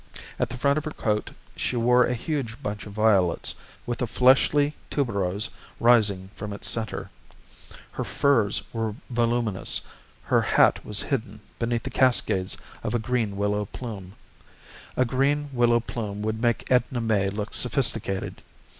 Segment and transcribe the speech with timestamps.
[0.39, 3.53] At the front of her coat she wore a huge bunch of violets,
[3.85, 7.11] with a fleshly tuberose rising from its center.
[7.91, 9.81] Her furs were voluminous.
[10.23, 14.15] Her hat was hidden beneath the cascades of a green willow plume.
[14.97, 18.41] A green willow plume would make Edna May look sophisticated.